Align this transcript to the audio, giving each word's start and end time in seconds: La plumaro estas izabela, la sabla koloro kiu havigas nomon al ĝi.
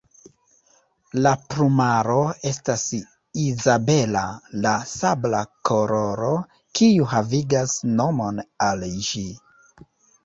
La 1.25 1.33
plumaro 1.51 2.15
estas 2.51 2.85
izabela, 3.43 4.23
la 4.65 4.71
sabla 4.93 5.43
koloro 5.71 6.33
kiu 6.81 7.09
havigas 7.15 7.79
nomon 8.01 8.45
al 8.71 8.87
ĝi. 9.11 9.27